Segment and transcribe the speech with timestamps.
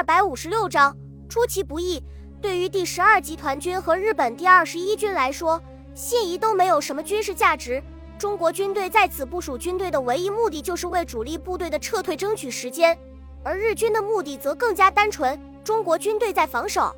[0.00, 0.96] 二百五十六章
[1.28, 2.02] 出其不意。
[2.40, 5.60] 对于第十二集团军和日本第二十一军来说，
[5.94, 7.82] 信宜都没有什么军事价值。
[8.18, 12.98] 中国军队在此部署军队的唯一目的就是为主力部队的撤退争取时间，
[13.44, 15.38] 而日军的目的则更加单纯。
[15.62, 16.96] 中国军队在防守，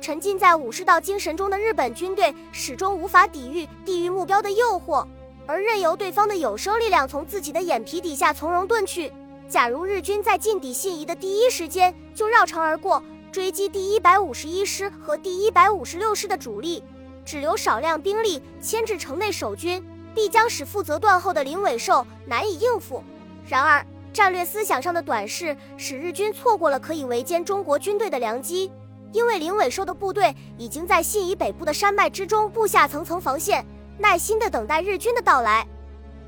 [0.00, 5.06] 沉浸在武士道精神中的日本军队始终无法抵御地域目标的诱惑，
[5.46, 9.12] 而任由对方的有生力量从自己的眼皮底下从容遁去。
[9.50, 13.02] 假如日军在进抵信宜的第一时间就绕城而过，
[13.32, 16.84] 追击第一百五十一师和第一百五十六师的主力，
[17.24, 19.84] 只留少量兵力牵制城内守军，
[20.14, 23.02] 必将使负责断后的林尾寿难以应付。
[23.44, 28.70] 然而，战略思想上的短视使日军错过了可以围歼中国军队的良机，
[29.10, 33.66] 因为林尾寿的部队已经在信宜北部的山脉之中布下层层防线，
[33.98, 35.66] 耐心地等待日军的到来。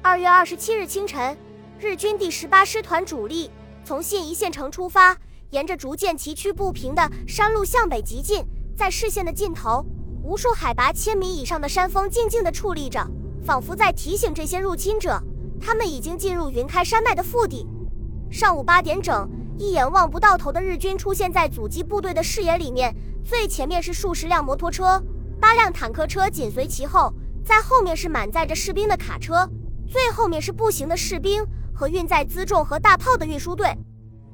[0.03, 1.37] 二月二十七日清晨。
[1.83, 3.51] 日军第十八师团主力
[3.85, 5.19] 从信宜县城出发，
[5.51, 8.47] 沿着逐渐崎岖不平的山路向北急进。
[8.77, 9.85] 在视线的尽头，
[10.23, 13.05] 无数海拔千米以上的山峰静静地矗立着，
[13.45, 15.21] 仿佛在提醒这些入侵者，
[15.61, 17.67] 他们已经进入云开山脉的腹地。
[18.31, 22.95] 上午八点整，一眼望不到头的日军出现在阻击部队的视野里面。
[23.25, 25.03] 最前面是数十辆摩托车，
[25.41, 27.13] 八辆坦克车紧随其后，
[27.45, 29.51] 在后面是满载着士兵的卡车，
[29.91, 31.45] 最后面是步行的士兵。
[31.83, 33.77] 和运载辎重和大炮的运输队，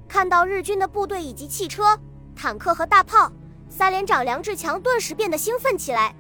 [0.06, 1.98] 看到日军的部队以及汽车、
[2.36, 3.32] 坦克和大炮，
[3.70, 6.14] 三连长梁志强顿时变得兴奋起来，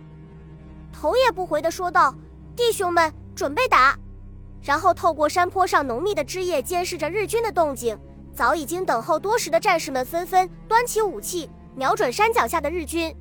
[0.90, 2.14] 头也不回地说道
[2.56, 3.94] ：“弟兄们，准备打！”
[4.64, 7.98] 然后透过山坡上浓密的枝叶监视着日军的动静。
[8.34, 13.14] 早已经等候多时的战士们纷纷端起武器，瞄准山脚下的日军。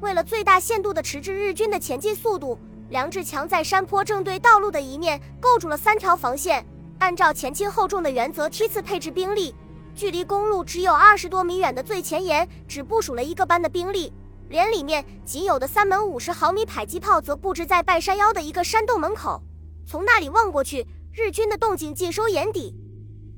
[0.00, 2.56] 为了最大限度地迟滞日军的前进速度，
[2.90, 6.64] 梁志强在山坡正对道路的一面构筑了三条防线。
[7.00, 9.54] 按照前轻后重的原则梯次配置兵力，
[9.94, 14.12] 距离公路只有二十多米远的最前沿只部署了一个班的兵力，
[14.50, 19.42] 连里面仅有的三门五十毫米迫击炮则布置在半山腰的一个山洞门口。
[19.86, 22.76] 从那里望过去，日军的动静尽收眼底。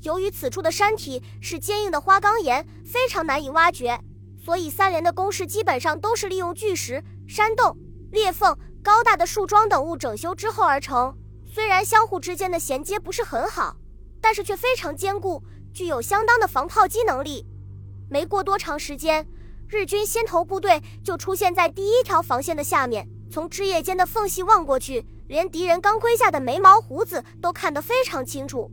[0.02, 3.96] 由于此处的山体是坚硬的花岗岩，非常难以挖掘，
[4.44, 7.76] 所以三连的工事基本上都是利用巨石、山洞、
[8.10, 11.16] 裂缝、高大的树桩等物整修之后而成。
[11.54, 13.76] 虽然相互之间的衔接不是很好，
[14.22, 17.44] 但是却非常坚固，具有相当的防炮击能力。
[18.08, 19.28] 没过多长时间，
[19.68, 23.06] 日军先头部队就出现在第一条防线的下面。
[23.30, 28.70] 从枝叶间的缝隙望过去，连敌人钢盔下的眉毛胡子都看得非常清楚。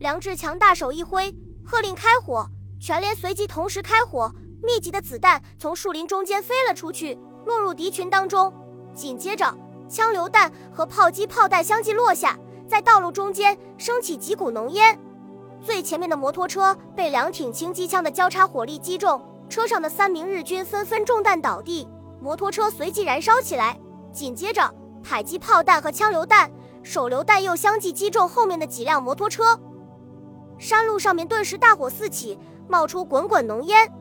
[0.00, 1.32] 梁志强大手一挥，
[1.64, 2.44] 喝令开火，
[2.80, 4.34] 全连随即同时开火。
[4.60, 8.52] 密集的子弹从树林中间飞了出去，落入敌群当中。
[8.92, 9.56] 紧接着，
[9.88, 14.98] 枪榴弹和炮击炮弹相继落下，在道路中间升起几股浓烟。
[15.60, 21.88] 最前面的摩托车被两挺轻机枪的交叉火力击中，车上的三名日军纷纷中弹倒地，
[22.20, 23.78] 摩托车随即燃烧起来。
[24.12, 24.72] 紧接着，
[25.02, 26.50] 迫击炮弹和枪榴弹、
[26.82, 29.58] 手榴弹又相继击中后面的几辆摩托车，
[30.58, 32.38] 山路上面顿时大火四起，
[32.68, 33.92] 冒出滚滚浓烟。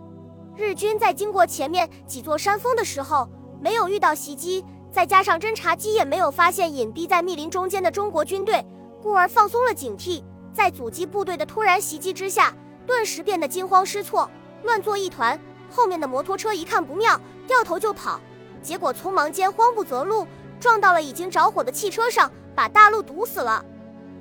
[0.56, 3.28] 日军在经过前面几座山峰的时候，
[3.60, 4.66] 没有遇到袭击。
[4.98, 8.66] 再加上侦察机也没有发现隐蔽在密林中间的中国军队，
[9.00, 10.24] 故而放松了警惕。
[10.52, 12.52] 在阻击部队的突然袭击之下，
[12.84, 14.28] 顿时变得惊慌失措，
[14.64, 15.40] 乱作一团。
[15.70, 18.20] 后面的摩托车一看不妙，掉头就跑，
[18.64, 20.26] 结果匆忙间慌不择路，
[20.60, 23.64] 撞到了已经着火的汽车上，把大路堵死了。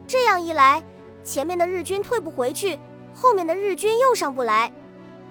[0.07, 0.85] 这样一来，
[1.25, 2.79] 前面的日军退不回去，
[3.15, 4.71] 后面的日军又上不来。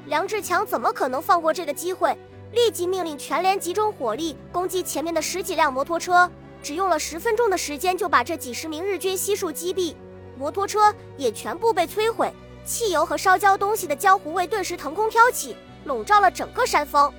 [0.08, 2.18] 梁志强怎么可能放过这个机会？
[2.56, 6.32] 立即命令全连集中火力攻击前面的十几辆摩托车，
[6.64, 9.94] 只用了十分钟的时间就把这几十名日军悉数击毙，
[10.38, 12.32] 摩托车也全部被摧毁，
[12.64, 17.14] 汽油和烧焦东西的焦糊味顿时腾空飘起，笼罩了整个山峰。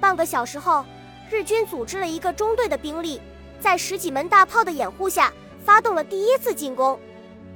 [0.00, 0.84] 半个小时后，
[1.28, 3.20] 日军组织了一个中队的兵力，
[3.58, 5.32] 在十几门大炮的掩护下
[5.64, 6.96] 发动了第一次进攻。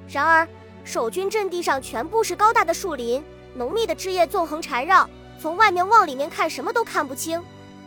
[0.09, 0.49] 然而，
[0.83, 3.23] 守军阵地上全部是高大的树林，
[3.55, 5.09] 浓密的枝叶纵横缠绕。
[5.43, 7.43] 从外面往里面看，什么都看不清，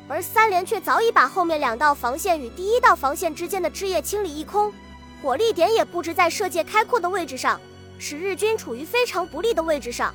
[0.10, 4.74] 而三连却早已把后面两道防线与第一道防线之间的枝叶清理一空，
[5.24, 7.58] 火力点也布置在射界开阔的位置上，
[7.98, 10.14] 使日军处于非常不利的位置上。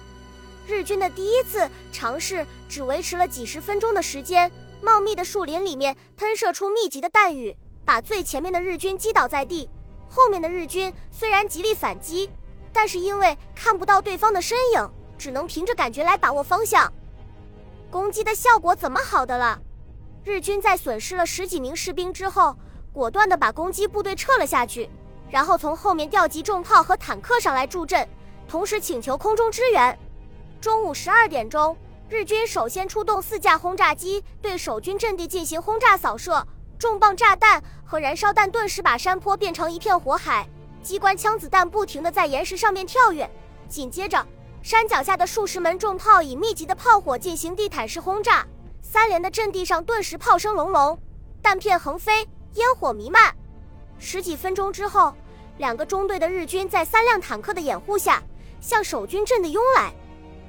[0.66, 7.56] 日军的第一次尝试只维持了几十分钟的时间，茂密的树林里面喷射出密集的弹雨，
[7.86, 9.66] 把最前面的日军击倒在地。
[10.10, 12.28] 后面的日军虽然极力反击，
[12.70, 16.92] 但是因为看不到对方的身影，只能凭着感觉来把握方向。
[17.90, 19.60] 攻击的效果怎么好的了？
[20.22, 22.56] 日军在损失了十几名士兵之后，
[22.92, 24.88] 果断地把攻击部队撤了下去，
[25.28, 28.08] 然后从后面调集重炮和坦克上来助阵，
[28.46, 29.98] 同时请求空中支援。
[30.60, 31.76] 中午十二点钟，
[32.08, 36.46] 日军首先出动四架轰炸机对守军阵地进行轰炸扫射，
[36.78, 40.48] 重磅炸弹和燃烧弹顿时把山坡变成一片火海，
[40.80, 43.28] 机关枪子弹不停地在岩石上面跳跃。
[43.68, 44.24] 紧接着，
[44.62, 48.46] 山脚下的数十门重炮以密集的炮火进行地毯式轰炸，
[48.82, 50.98] 三连的阵地上顿时炮声隆隆，
[51.42, 53.34] 弹片横飞，烟火弥漫。
[53.98, 55.14] 十几分钟之后，
[55.56, 58.22] 两个中队的日军在三辆坦克的掩护下
[58.60, 59.92] 向守军阵地拥来。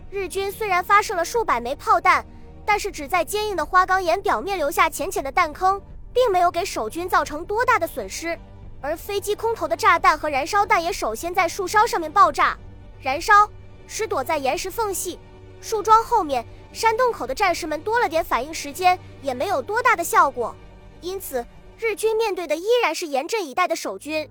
[0.09, 2.25] 日军虽然发射了数百枚炮弹，
[2.65, 5.81] 但是只在坚硬的花岗岩表面留下浅浅的弹坑，
[6.13, 8.37] 并没有给守军造成多大的损失。
[8.81, 12.57] 而飞机空投的炸弹和燃烧弹也首先在树梢上面爆炸、
[12.99, 13.49] 燃烧，
[13.93, 15.19] 使躲在岩石缝隙、
[15.59, 20.55] 树桩后面、山洞口的战士们多了点反应时间，也没有多大的效果。
[21.01, 21.45] 因此，
[21.77, 24.29] 日军面对的依然是严阵以待的守军。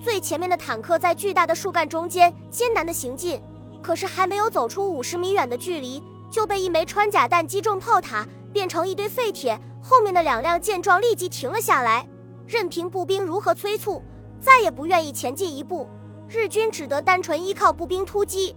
[0.00, 3.40] 最前面的坦克在巨大的树干中间艰难地行进。
[3.80, 9.56] 可是还没有走出五十米远的距离，就被一枚穿甲弹击中炮塔，变成一堆废铁。
[9.80, 12.04] 后面的两辆见状，立即停了下来，
[12.48, 14.02] 任凭步兵如何催促，
[14.40, 15.88] 再也不愿意前进一步。
[16.28, 18.54] 日军只得单纯依靠步兵突击，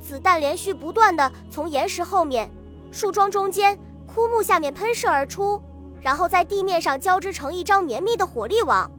[0.00, 2.50] 子弹连续不断的从岩石后面、
[2.90, 5.60] 树桩中间、枯木下面喷射而出，
[6.00, 8.90] 然后在地面上交织成一张绵密的火力网。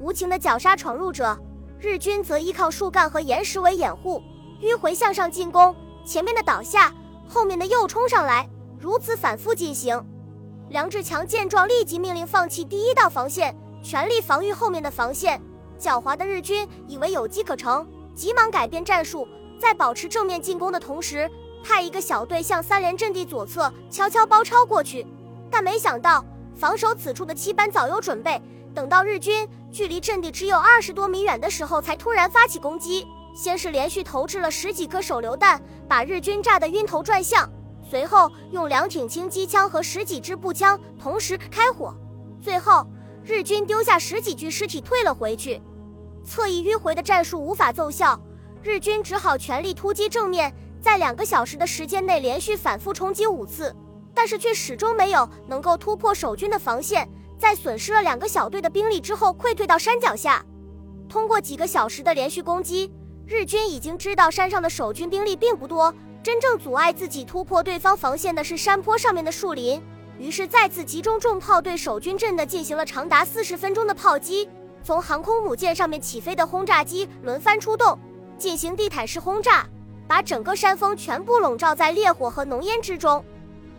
[0.00, 1.38] 无情的绞杀闯入者，
[1.78, 4.22] 日军则依靠树干和岩石为掩护。
[4.60, 5.74] 迂回向上进攻，
[6.04, 6.92] 前面的倒下，
[7.26, 8.48] 后面的又冲上来，
[8.78, 10.02] 如此反复进行。
[10.68, 15.40] 梁志强见状，立即命令放弃第一道防线，全力防御后面的防线。
[15.78, 19.26] 狡猾的日军以为有机可乘，急忙改变战术，
[19.60, 21.30] 在保持正面进攻的同时，
[21.62, 25.06] 派一个小队向三连阵地左侧悄悄包抄过去。
[25.50, 26.24] 但没想到，
[26.54, 28.40] 防守此处的七班早有准备，
[28.74, 33.06] 等到日军距离阵地只有二十多米远的时候，才突然发起攻击。
[33.34, 37.48] 先是连续投掷了十几颗手榴弹，把日军炸得晕头转向。
[37.88, 41.94] 随后用两挺轻机枪和十几支步枪同时开火。
[42.40, 42.86] 最后，
[43.24, 45.60] 日军丢下十几具尸体退了回去。
[46.24, 48.20] 侧翼迂回的战术无法奏效，
[48.62, 50.52] 日军只好全力突击正面。
[50.80, 53.74] 在两个小时的时间内，连续反复冲击五次，
[54.14, 57.08] 但是却始终没有能够突破守军的防线。
[57.38, 60.44] 在损失了两个小队的兵力之后，溃退到山脚下。
[61.08, 62.92] 通过几个小时的连续攻击。
[63.26, 69.80] 日军已经知道山上的守军兵力并不多，真正阻碍自己突破对方防线的是山坡上面的树林。
[70.18, 74.48] 于是再次集中重炮对守军阵的进行了长达四十分钟的炮击。
[74.82, 77.98] 从航空母舰上面起飞的轰炸机轮番出动，
[78.40, 79.66] 进行地毯式轰炸，
[80.08, 83.22] 把整个山峰全部笼罩在烈火和浓烟之中。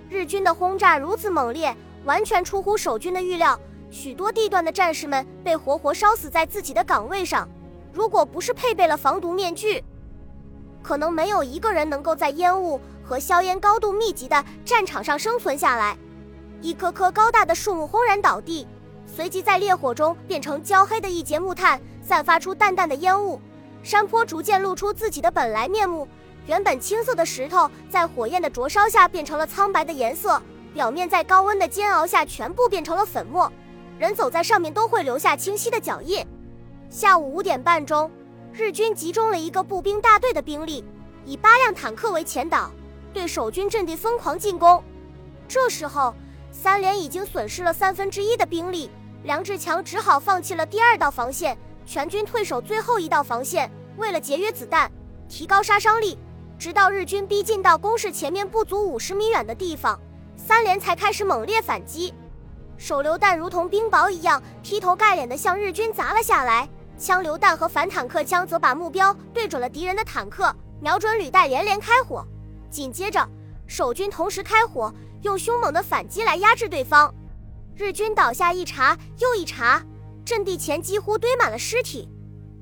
[0.08, 1.76] 日军的轰炸如此猛烈，
[2.06, 3.60] 完全出乎守军的预料，
[3.90, 7.50] 许多地段的战士们被活活烧死在自己的岗位上。
[7.92, 9.84] 如果不是配备了防毒面具，
[10.84, 15.98] 可能没有一个人能够在烟雾和硝烟高度密集的战场上生存下来。
[16.62, 18.68] 一棵棵高大的树木轰然倒地，
[19.08, 23.42] 随即在烈火中变成焦黑的一截木炭，散发出淡淡的烟雾。
[23.84, 26.08] 山坡逐渐露出自己的本来面目，
[26.46, 30.42] 原本青色的石头在火焰的灼烧下变成了苍白的颜色，
[30.74, 33.52] 表面在高温的煎熬下全部变成了粉末，
[33.98, 36.26] 人走在上面都会留下清晰的脚印。
[36.90, 38.10] 下午五点半钟，
[38.54, 40.84] 日军集中了一个步兵大队的兵力，
[41.26, 42.72] 以八辆坦克为前导，
[43.14, 44.84] 对守军阵地疯狂进攻。
[45.48, 46.14] 这时候，
[46.52, 48.92] 三连已经损失了三分之一的兵力，
[49.24, 53.70] 梁志强只好放弃了第二道防线，全军退守最后一道防线。
[53.98, 54.92] 为了节约子弹，
[55.28, 56.18] 提高杀伤力，
[56.58, 60.00] 直到日军逼近到攻势前面不足五十米远的地方，
[60.36, 62.14] 三连才开始猛烈反击。
[62.78, 66.68] 手榴弹如同冰雹一样劈头盖脸地向日军砸了下来。
[66.98, 72.26] 枪榴弹和反坦克枪则把目标对准了敌人的坦克，瞄准履带连连开火。
[72.70, 73.28] 紧接着，
[73.68, 77.14] 守军同时开火，用凶猛的反击来压制对方。
[77.76, 79.84] 日军倒下一茬又一茬，
[80.32, 82.08] 阵地前几乎堆满了尸体。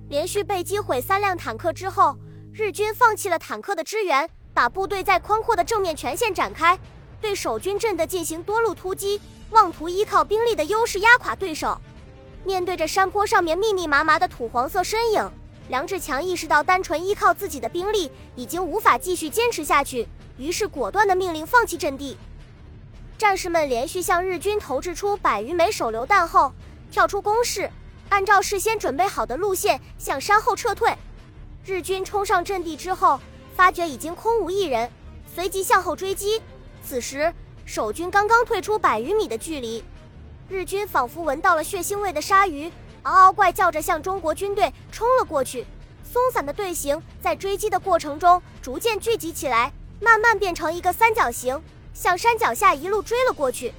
[0.10, 2.18] 连续被击毁三辆坦克之后，
[2.52, 6.76] 日军放弃了坦克的支援，把部队在宽阔的正面全线展开，
[7.22, 9.22] 对守军阵地进行多路突击，
[9.52, 11.80] 妄图依靠兵力的优势压垮对手。
[12.44, 15.32] 面对着山坡上面密密麻麻的土黄色身影，
[15.68, 20.08] 梁志强意识到单纯依靠自己的兵力已经无法继续坚持下去，
[20.40, 22.18] 于是果断的命令放弃阵地。
[23.16, 26.52] 战士们连续向日军投掷出百余枚手榴弹后，
[26.92, 27.70] 跳出攻势，
[28.10, 30.94] 按照事先准备好的路线向山后撤退。
[31.66, 33.20] 日军冲上阵地之后，
[33.56, 34.90] 发觉已经空无一人，
[35.34, 36.42] 随即向后追击。
[36.84, 37.32] 此时
[37.66, 39.84] 守军刚刚退出百余米的距离。
[40.48, 42.72] 日军仿佛闻到了血腥味的鲨鱼，
[43.04, 45.66] 嗷嗷怪叫着向中国军队冲了过去。
[46.04, 51.62] 松散的队形在追击的过程中逐渐聚集起来，慢慢变成一个三角形，
[51.94, 53.72] 向山脚下一路追了过去。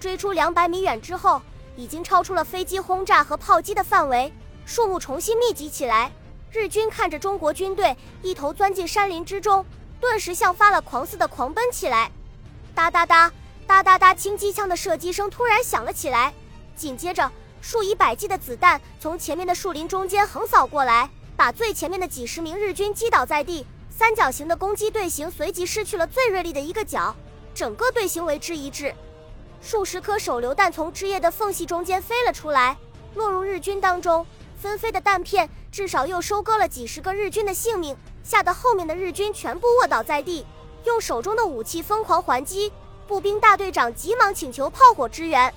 [0.00, 1.40] 追出两百米远之后，
[1.80, 4.30] 已经超出了飞机轰炸和炮击的范围，
[4.66, 6.12] 树木重新密集起来。
[6.52, 9.64] 日军看着中国军队一头钻进山林之中，
[9.98, 12.12] 顿时像发了狂似的狂奔起来。
[12.74, 13.32] 哒哒哒
[13.66, 16.34] 哒哒哒，轻机枪的射击声突然响了起来，
[16.76, 17.32] 紧接着
[17.62, 23.64] 数以百计的子弹从前面的树林中间横扫过来，把最前面的几十名日军击倒在地。
[23.88, 27.16] 三角形的攻击队形随即失去了最锐利的一个角，
[27.54, 28.94] 整个队形为之一致。
[29.60, 32.76] 数十颗手榴弹从枝叶的缝隙中间飞了出来，
[33.14, 34.26] 落入日军当中。
[34.60, 40.44] 纷飞的弹片至少又收割了几十个日军的性命，吓得后面的日军全部卧倒在地，
[40.84, 42.72] 用手中的武器疯狂还击。
[43.06, 45.52] 步兵大队长急忙请求炮火支援，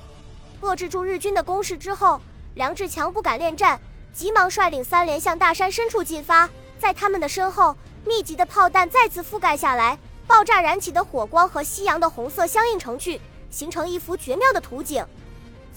[0.61, 2.19] 遏制住日军的攻势之后，
[2.55, 3.79] 梁志强不敢恋战，
[4.13, 6.49] 急忙率领三连向大山深处进发。
[6.79, 7.75] 在他们的身后。
[8.05, 13.21] 密集的炮弹再次覆盖下来，爆炸燃起的火光和夕阳的红色相映成趣，
[13.53, 15.05] 形成一幅绝妙的图景。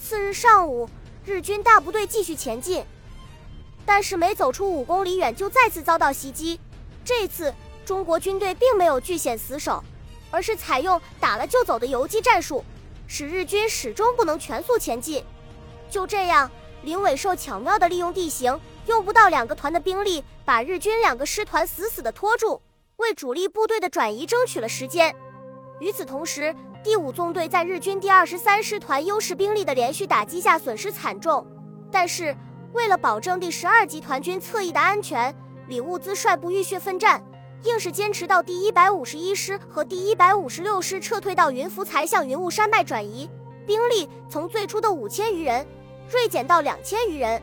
[0.01, 0.89] 次日上午，
[1.27, 2.83] 日军大部队继续前进，
[3.85, 6.59] 但是没走出五公里远就再次遭到袭击。
[7.05, 7.53] 这次
[7.85, 9.85] 中国军队并没有据险死守，
[10.31, 12.65] 而是采用打了就走的游击战术，
[13.07, 15.23] 使日军始终不能全速前进。
[15.91, 16.51] 就这样，
[16.83, 18.59] 林伟寿巧妙地利用地形。
[18.87, 22.63] 用不到两个团的兵力，把日军两个师团死死地拖住，
[22.99, 25.13] 为主力部队的转移争取了时间。
[25.81, 26.55] 与此同时，
[26.87, 31.45] 第五纵队在日军第二十三师团优势兵力的连续打击下损失惨重。
[31.91, 32.33] 但是，
[32.75, 35.35] 为了保证第十二集团军侧翼的安全，
[35.67, 37.21] 李物资率部浴血奋战，
[37.65, 43.29] 硬是坚持到第一百五十一师和第一百五十六师撤退到云浮才向云雾山脉转移，
[43.67, 45.67] 兵力从最初的五千余人
[46.09, 47.43] 锐减到两千余人。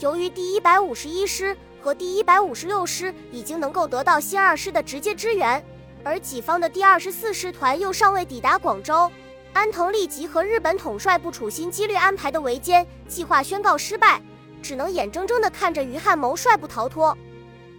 [0.00, 5.64] 由于第一百五十一师和第一百五十六师已经能够得到新二师的直接支援，
[6.06, 9.10] 而己方的第二十四师团又尚未抵达广州，
[9.52, 14.22] 安藤利吉和日本统帅部处心积虑安排的围歼计划宣告失败，
[14.62, 17.18] 只能眼睁睁地看着于汉谋率部逃脱。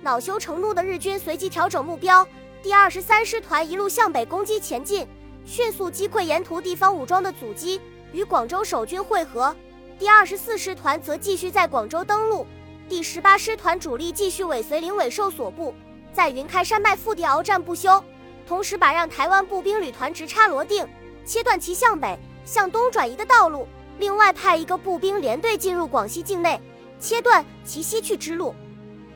[0.02, 2.28] 恼羞成怒的日军随即调整目标，
[2.62, 5.08] 第二十三师团一路向北攻击前进，
[5.46, 7.80] 迅速击溃沿途地方武装的阻击，
[8.12, 9.56] 与广州守军会合。
[9.98, 12.46] 第二十四师团则继续在广州登陆，
[12.90, 15.74] 第十八师团主力继续尾随林伟寿所部，
[16.12, 18.04] 在云开山脉腹地鏖战不休，
[18.48, 20.88] 同时把让台湾步兵旅团直插罗定，
[21.26, 23.68] 切断其向北、向东转移的道路。
[24.00, 26.60] 另外派一个步兵连队进入广西境内，
[27.00, 28.56] 切断其西去之路。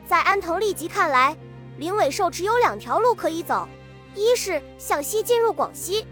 [0.06, 1.34] 在安藤利吉看来，
[1.78, 3.66] 林伟寿只有两条路可以走：
[4.14, 6.04] 一是向西进入广西，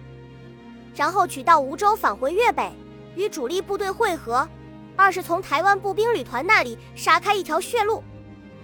[0.94, 2.72] 然后取道梧州返回粤北，
[3.16, 4.48] 与主力部队会合。
[4.96, 8.02] 二是从台湾步兵旅团那里杀开一条血路。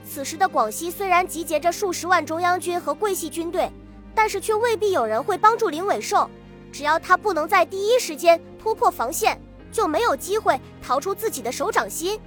[0.05, 3.71] 此时的广西虽然集结着数十万中央军和桂系军队，
[4.17, 6.29] 但是却未必有人会帮助林伟寿。
[6.73, 12.19] 只要他不能在第一时间突破防线，就没有机会逃出自己的手掌心。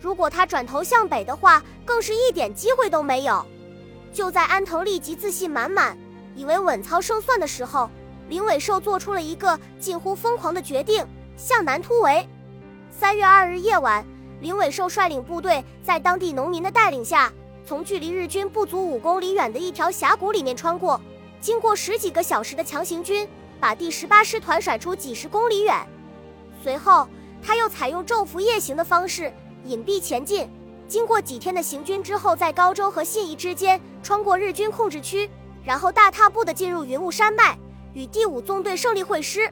[0.00, 3.46] 如果他转头向北的话，更是一点机会都没有。
[4.12, 5.96] 就在安藤立即自信满满，
[6.34, 7.88] 以为稳操胜算的时候，
[8.28, 11.06] 林伟寿做出了一个近乎疯狂的决定：
[11.36, 12.28] 向南突围。
[12.90, 14.04] 三月二日夜晚，
[14.40, 17.32] 林伟寿率领部队在当地农民的带领下，
[17.64, 21.00] 从距离日军不足五公里远的一条峡谷里面穿过。
[21.40, 23.26] 经过十几个小时的强行军，
[23.58, 25.74] 把第十八师团甩出几十公里远。
[26.62, 27.08] 随后，
[27.42, 29.32] 他又采用昼伏夜行的方式
[29.64, 30.48] 隐蔽前进。
[30.86, 35.30] 经过几天的行军之后，在高州和信宜之间穿过日军控制区，
[35.64, 37.56] 然后大踏步地进入云雾山脉，
[37.94, 39.50] 与第五纵队胜利会师。